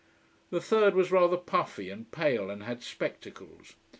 The 0.49 0.59
third 0.61 0.95
was 0.95 1.11
rather 1.11 1.37
puffy 1.37 1.91
and 1.91 2.11
pale 2.11 2.49
and 2.49 2.63
had 2.63 2.81
spectacles. 2.81 3.73